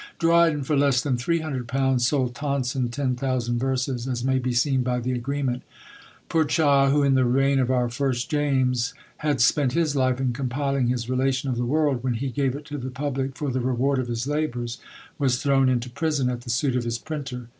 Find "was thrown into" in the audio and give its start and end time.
15.19-15.87